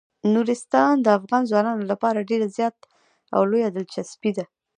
نورستان 0.33 0.93
د 1.01 1.07
افغان 1.19 1.43
ځوانانو 1.51 1.83
لپاره 1.91 2.27
ډیره 2.29 2.47
زیاته 2.57 2.83
او 3.35 3.41
لویه 3.51 3.69
دلچسپي 3.71 4.31
لري. 4.37 4.51